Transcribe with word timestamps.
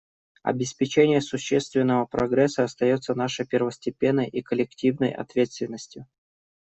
Обеспечение 0.41 1.21
существенного 1.21 2.05
прогресса 2.07 2.63
остается 2.63 3.13
нашей 3.13 3.45
первостепенной 3.45 4.27
и 4.27 4.41
коллективной 4.41 5.11
ответственностью. 5.11 6.07